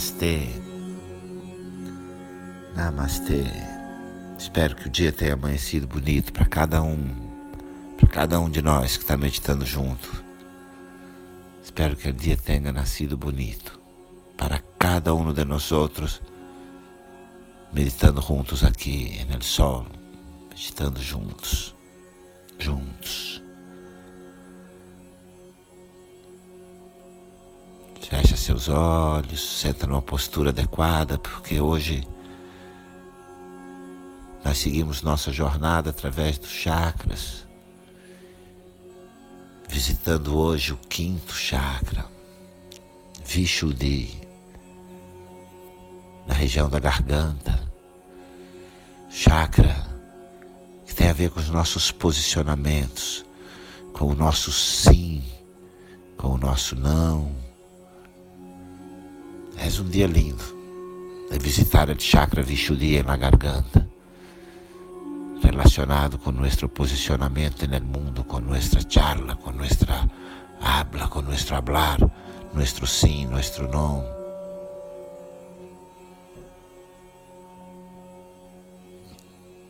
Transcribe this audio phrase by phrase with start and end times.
[0.00, 0.48] namastê,
[2.74, 3.44] namastê.
[4.38, 7.14] Espero que o dia tenha amanhecido bonito para cada um,
[7.98, 10.24] para cada um de nós que está meditando junto.
[11.62, 13.78] Espero que o dia tenha nascido bonito
[14.38, 16.22] para cada um de nós outros,
[17.70, 19.84] meditando juntos aqui no sol,
[20.48, 21.74] meditando juntos,
[22.58, 23.39] juntos.
[28.50, 32.04] Seus olhos, senta numa postura adequada, porque hoje
[34.44, 37.46] nós seguimos nossa jornada através dos chakras,
[39.68, 42.04] visitando hoje o quinto chakra,
[43.24, 44.20] Vishuddhi,
[46.26, 47.56] na região da garganta,
[49.08, 49.76] chakra
[50.84, 53.24] que tem a ver com os nossos posicionamentos,
[53.92, 55.22] com o nosso sim,
[56.16, 57.49] com o nosso não
[59.70, 60.42] És um dia lindo
[61.30, 63.88] de visitar o chakra Vishuddhi na garganta,
[65.44, 70.10] relacionado com nosso posicionamento no mundo, com nossa charla, com nossa
[70.60, 72.00] habla, com nosso hablar,
[72.52, 74.04] nosso sim, nosso não.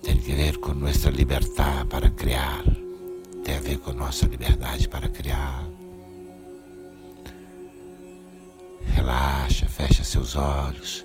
[0.03, 2.65] Tem que ver com nossa liberdade para criar,
[3.45, 5.80] tem a ver com nossa liberdade para criar.
[9.11, 11.05] Relaxa, fecha seus olhos.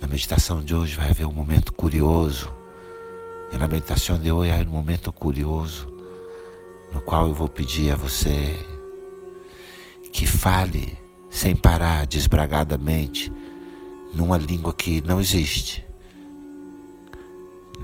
[0.00, 2.50] Na meditação de hoje vai haver um momento curioso.
[3.52, 5.92] E na meditação de hoje há um momento curioso
[6.90, 8.58] no qual eu vou pedir a você
[10.10, 10.96] que fale
[11.28, 13.30] sem parar, desbragadamente,
[14.14, 15.84] numa língua que não existe.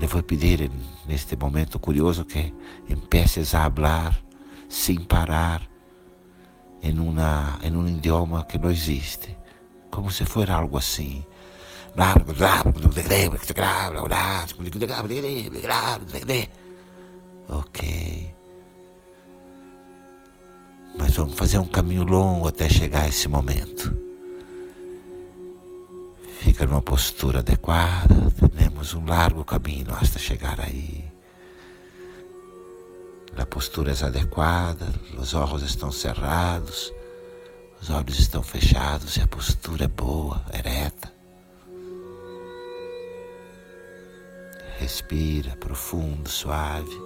[0.01, 0.71] Eu vou pedir
[1.07, 2.51] neste momento curioso que
[2.89, 4.19] empeces a falar
[4.67, 5.72] sem parar
[6.83, 6.91] em,
[7.63, 9.35] em um idioma que não existe,
[9.89, 11.25] como se fosse algo assim.
[17.47, 18.33] Ok.
[20.97, 23.95] Mas vamos fazer um caminho longo até chegar a esse momento.
[26.39, 28.15] Fica numa postura adequada,
[28.57, 31.02] temos um largo caminho hasta chegar aí.
[33.35, 36.93] A postura é adequada, os olhos estão cerrados,
[37.81, 41.11] os olhos estão fechados e a postura é boa, ereta.
[44.77, 47.01] Respira profundo, suave.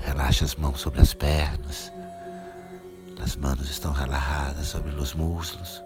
[0.00, 1.92] Relaxa as mãos sobre as pernas.
[3.22, 5.82] As mãos estão relaxadas sobre os muslos.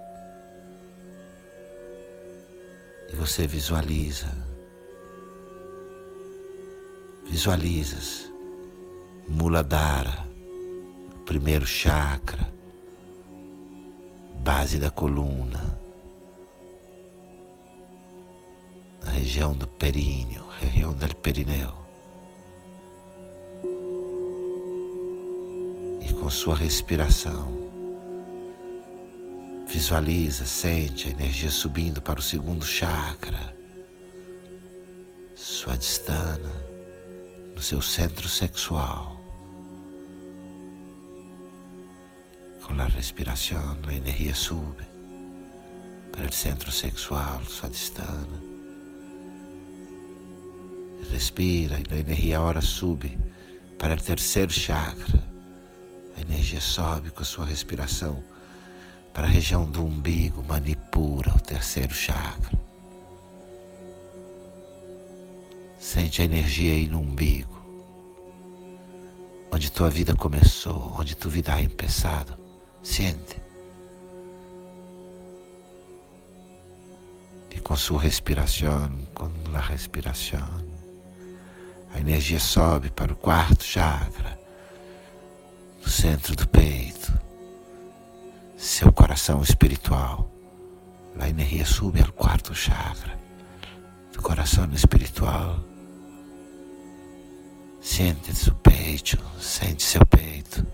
[3.12, 4.55] E você visualiza
[7.28, 8.32] Visualizas
[9.28, 10.24] Muladhara,
[11.24, 12.48] primeiro chakra,
[14.38, 15.80] base da coluna,
[19.04, 21.74] na região do períneo, região do perineu.
[26.00, 27.48] E com sua respiração,
[29.66, 33.56] visualiza, sente a energia subindo para o segundo chakra,
[35.34, 36.75] sua distana
[37.56, 39.18] no seu centro sexual.
[42.62, 44.84] Com a respiração, a energia sube
[46.12, 48.46] para o centro sexual, sua distância.
[51.10, 53.18] Respira e a energia agora sube
[53.78, 55.22] para o terceiro chakra.
[56.14, 58.22] A energia sobe com a sua respiração
[59.14, 62.65] para a região do umbigo, Manipura, o terceiro chakra.
[65.86, 67.64] Sente a energia aí no umbigo,
[69.52, 72.26] onde tua vida começou, onde tua vida ha.
[72.82, 73.40] Sente.
[77.52, 80.48] E com sua respiração, com a respiração,
[81.94, 84.36] a energia sobe para o quarto chakra,
[85.80, 87.16] no centro do peito,
[88.56, 90.28] seu coração espiritual.
[91.16, 93.16] A energia sube ao quarto chakra,
[94.12, 95.75] do coração espiritual
[97.86, 100.66] Sente seu peito, sente seu peito.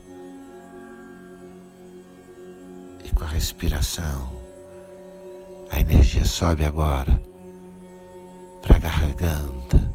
[3.04, 4.32] E com a respiração,
[5.70, 7.22] a energia sobe agora
[8.62, 9.94] para a garganta,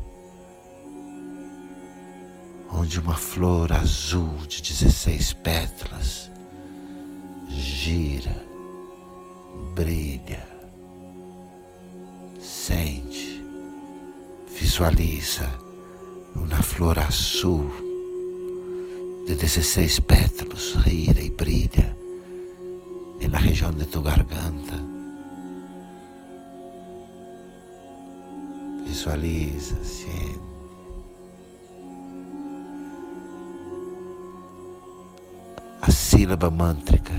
[2.71, 6.31] onde uma flor azul de 16 pétalas
[7.49, 8.45] gira,
[9.73, 10.47] brilha,
[12.39, 13.43] sente,
[14.55, 15.66] visualiza
[16.41, 17.69] uma flor azul
[19.27, 21.95] de 16 pétalos gira y brilla
[23.19, 24.77] en la región de tu garganta.
[28.85, 30.47] Visualiza, siente.
[35.81, 37.13] A sílaba mântrica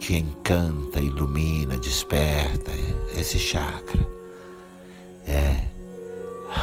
[0.00, 2.72] que encanta, ilumina, desperta
[3.16, 4.06] esse chakra
[5.26, 5.68] é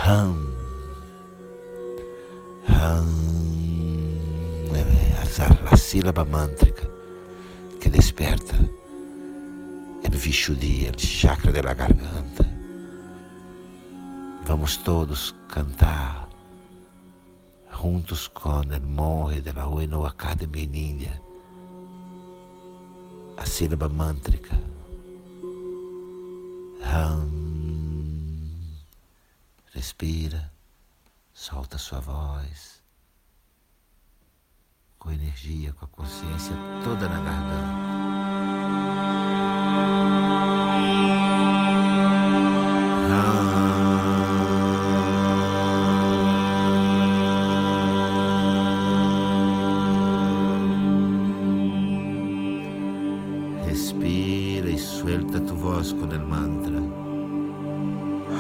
[0.06, 0.49] Ham.
[5.72, 6.90] A sílaba mântrica
[7.82, 8.56] que desperta
[10.04, 12.46] el Vishuddhi, el chakra da garganta.
[14.46, 16.30] Vamos todos cantar
[17.72, 21.22] juntos com o monge da Ueno Academy em Índia
[23.38, 24.56] a sílaba mântrica.
[26.82, 28.50] Hum.
[29.74, 30.52] Respira,
[31.40, 32.84] solta sua voz
[34.98, 36.54] com energia, com a consciência
[36.84, 37.80] toda na garganta.
[53.66, 56.82] Respira e suelta tu voz com o mantra.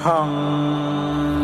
[0.05, 1.38] Hum.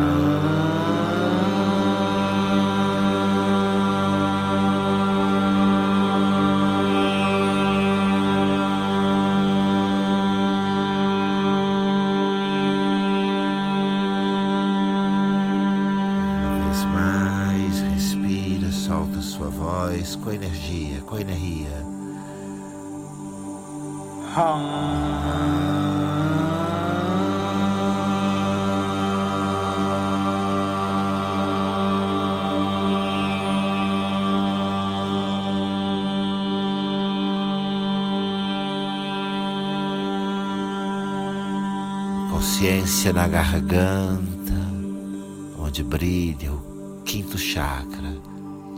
[21.05, 21.85] Com energia.
[42.31, 44.53] Consciência na garganta,
[45.57, 48.15] onde brilha o quinto chakra.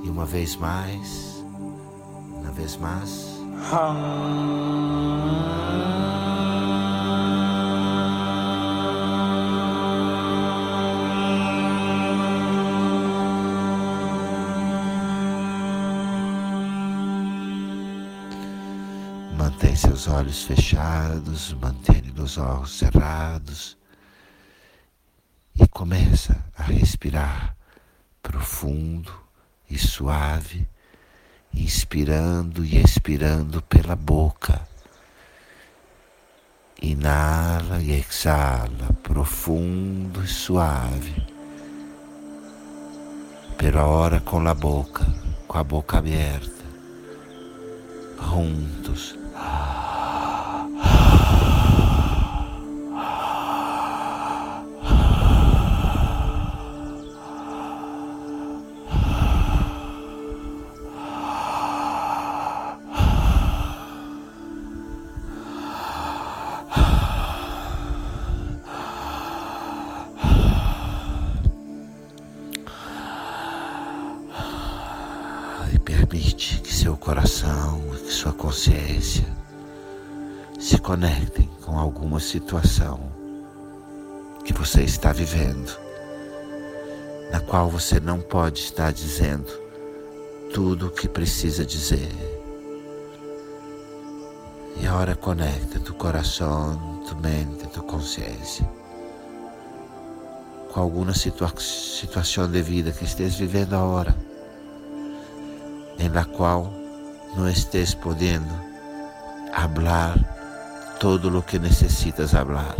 [0.03, 1.37] E uma vez mais,
[2.57, 3.38] vez mais.
[19.38, 23.77] Mantém seus olhos fechados, mantém os olhos cerrados
[25.54, 27.56] e começa a respirar
[28.24, 29.12] profundo
[29.69, 30.68] e suave
[31.53, 34.67] inspirando e expirando pela boca.
[36.81, 41.25] Inala e exala, profundo e suave.
[43.57, 45.05] Pero ora com a boca,
[45.47, 46.65] com a boca aberta.
[48.21, 49.17] Juntos.
[82.28, 83.00] Situação
[84.44, 85.72] que você está vivendo,
[87.31, 89.50] na qual você não pode estar dizendo
[90.54, 92.12] tudo o que precisa dizer.
[94.76, 98.69] E agora conecta tu coração, tu mente, tu consciência
[100.74, 104.14] com alguma situa situação de vida que estés vivendo agora
[105.98, 106.72] em la qual
[107.38, 108.54] não estés podendo
[109.54, 110.36] hablar
[110.99, 112.75] todo lo que necessitas hablar.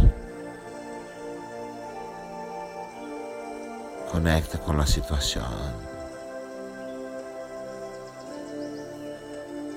[4.12, 5.44] Conecta com a situação,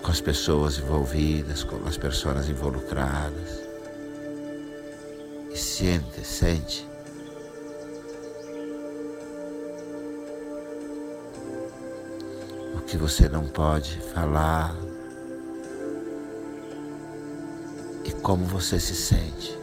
[0.02, 3.61] com as pessoas envolvidas, com as pessoas involucradas.
[5.52, 6.90] E sente, sente
[12.90, 14.75] que você não pode falar
[18.23, 19.59] como você se sente.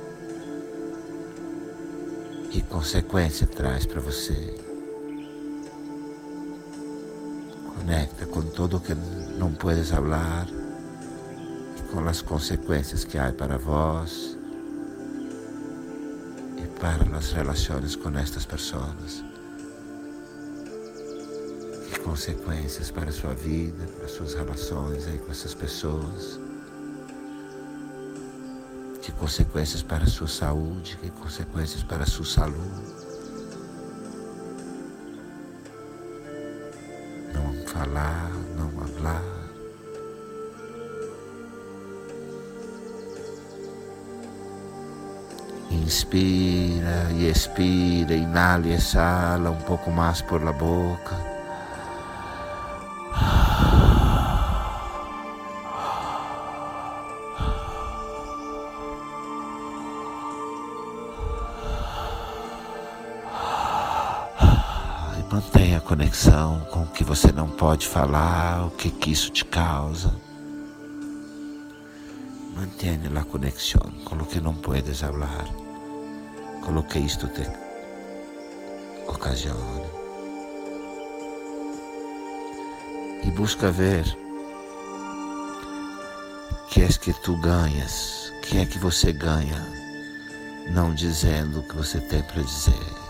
[2.52, 4.56] Que consequência traz para você?
[7.76, 8.94] Conecta com tudo que
[9.38, 10.48] não puedes falar
[11.78, 14.38] e com as consequências que há para vós
[16.58, 19.24] e para as relações com estas pessoas
[22.08, 26.47] consequências para a sua vida, para as suas relações aí com essas pessoas.
[29.20, 32.58] Consequências para a sua saúde, que consequências para a sua saúde.
[37.34, 39.24] Não falar, não falar.
[45.72, 51.37] Inspira e expira, inala e exhala um pouco mais por la boca.
[65.98, 70.14] Conexão com o que você não pode falar, o que, que isso te causa.
[72.56, 75.48] Mantiene la conexión con lo que no puedes hablar.
[76.62, 77.48] con lo que esto te
[79.08, 79.82] ocasiona.
[83.24, 84.06] E busca ver
[86.70, 89.66] que é que tu ganhas, que é que você ganha,
[90.70, 93.07] não dizendo o que você tem para dizer.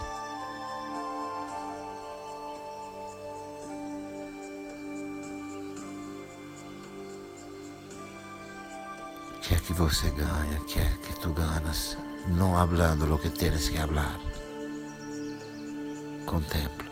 [9.78, 11.96] Você ganha, que é que tu ganas
[12.30, 14.20] no hablando lo que tienes que hablar.
[16.26, 16.88] Contempla.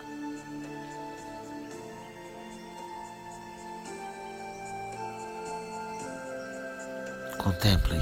[7.40, 8.00] Contemple.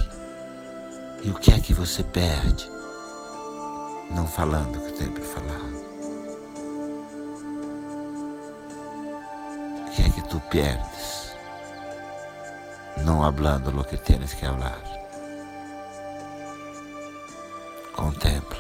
[1.24, 2.70] E o que é que você perde
[4.12, 5.64] não falando o que tem para falar?
[9.88, 11.33] O que é que tu perdes
[12.98, 14.82] não falando o que tienes que falar?
[17.96, 18.58] Contempla.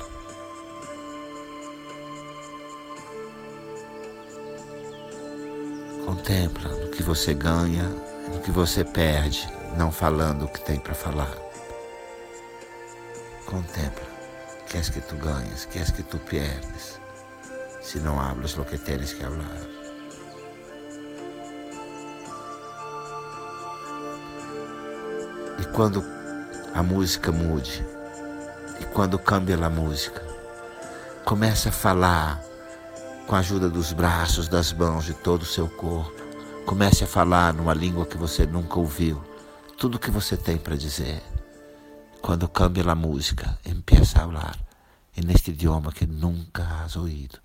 [6.06, 7.84] Contempla no que você ganha,
[8.32, 9.48] no que você perde,
[9.78, 11.36] não falando o que tem para falar.
[13.46, 14.13] Contempla.
[14.68, 17.00] Que es que tu ganhas, que es que tu pierdes,
[17.82, 19.83] se não hablas lo que tienes que hablar.
[25.74, 26.06] Quando
[26.72, 27.84] a música mude,
[28.80, 30.22] e quando cambia a música,
[31.25, 32.39] comece a falar
[33.25, 36.13] com a ajuda dos braços, das mãos, de todo o seu corpo.
[36.65, 39.22] Comece a falar numa língua que você nunca ouviu.
[39.75, 41.24] Tudo que você tem para dizer.
[42.22, 44.58] Quando cambia a música, empieza a falar
[45.25, 47.39] neste idioma que nunca has ouído.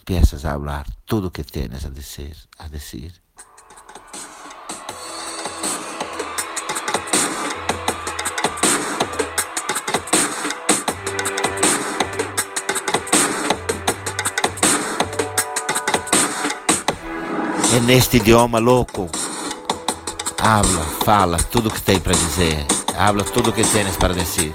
[0.00, 3.12] Empiezas a falar tudo o que tens a dizer, a dizer.
[17.78, 19.08] É neste idioma louco.
[20.42, 22.66] Habla, fala tudo que tem para dizer.
[22.98, 24.52] Habla tudo que tens para dizer.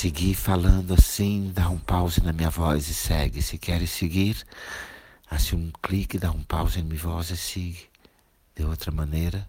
[0.00, 3.42] Seguir falando assim, dá um pause na minha voz e segue.
[3.42, 4.46] Se quer seguir,
[5.30, 7.80] assim um clique, dá um pause na minha voz e siga.
[8.56, 9.46] De outra maneira,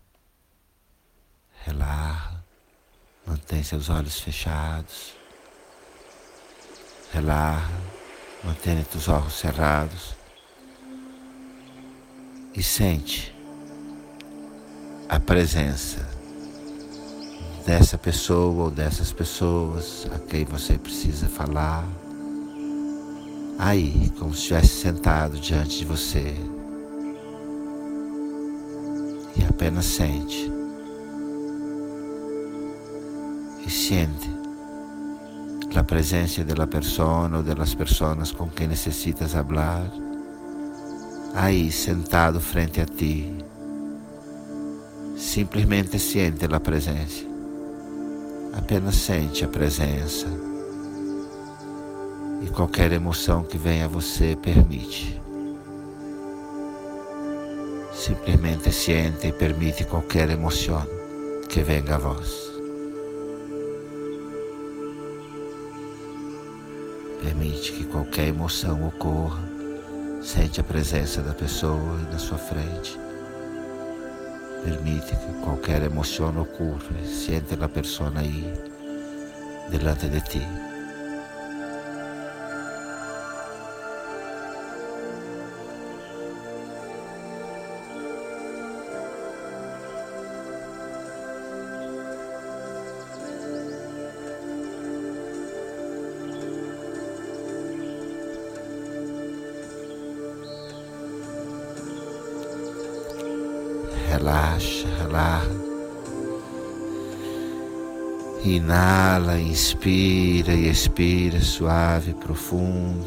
[1.63, 2.43] relaxa,
[3.25, 5.13] mantém seus olhos fechados.
[7.13, 7.71] Relaxa,
[8.43, 10.15] mantenha os olhos cerrados.
[12.53, 13.33] E sente
[15.07, 16.20] a presença
[17.65, 21.87] dessa pessoa ou dessas pessoas a quem você precisa falar.
[23.57, 26.35] Aí, como se estivesse sentado diante de você.
[29.35, 30.51] E apenas sente.
[33.65, 34.29] E sente
[35.75, 39.91] a presença da pessoa ou das pessoas com quem necessitas falar.
[41.33, 43.33] Aí, sentado frente a ti,
[45.21, 47.30] Simplesmente sente a presença.
[48.53, 50.27] Apenas sente a presença.
[52.41, 55.21] E qualquer emoção que venha a você, permite.
[57.93, 60.85] Simplesmente sente e permite qualquer emoção
[61.47, 62.51] que venha a vós.
[67.21, 69.41] Permite que qualquer emoção ocorra.
[70.21, 72.99] Sente a presença da pessoa na sua frente.
[74.63, 77.03] Permite que qualquer emoção ocorra.
[77.03, 78.53] Sente a pessoa aí,
[79.69, 80.70] delante de ti.
[104.11, 105.61] Relaxa, relaxa.
[108.43, 113.05] Inala, inspira e expira suave, profundo.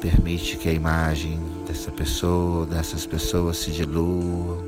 [0.00, 4.62] Permite que a imagem dessa pessoa, dessas pessoas se diluam.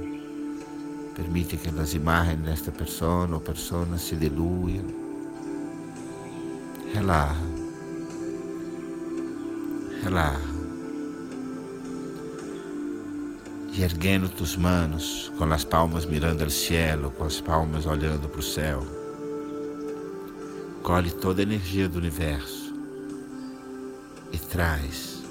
[1.15, 4.85] Permite que as imagens desta pessoa ou persona se diluam.
[6.93, 7.37] Relaxa.
[10.03, 10.54] Relaxa.
[13.77, 18.39] E erguendo tus manos, com as palmas mirando ao cielo, com as palmas olhando para
[18.39, 18.87] o céu.
[20.81, 22.73] Colhe toda a energia do universo
[24.31, 25.25] e traz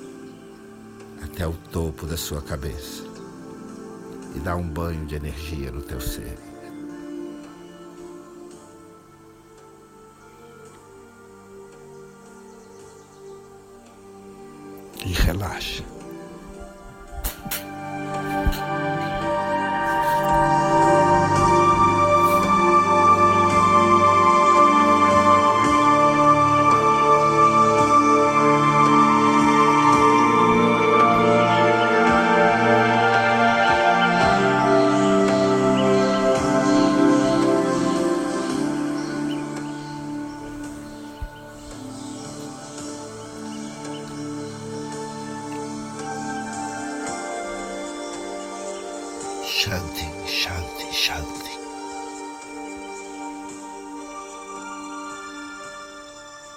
[1.24, 3.04] até o topo da sua cabeça
[4.36, 6.53] e dá um banho de energia no teu ser.